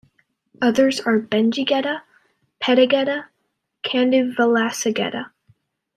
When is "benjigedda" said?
1.19-2.01